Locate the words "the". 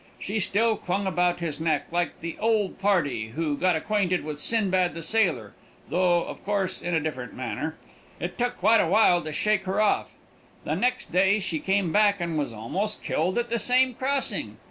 2.21-2.35, 4.95-5.03, 10.63-10.73, 13.49-13.59